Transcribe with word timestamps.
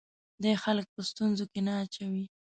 دی 0.41 0.53
خلک 0.63 0.85
په 0.95 1.01
ستونزو 1.09 1.45
کې 1.51 1.59
نه 1.67 1.73
اچوي. 1.83 2.25